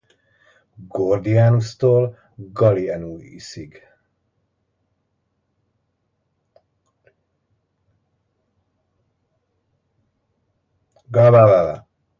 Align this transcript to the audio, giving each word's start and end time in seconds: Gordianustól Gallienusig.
Gordianustól 0.87 2.17
Gallienusig. 2.35 3.81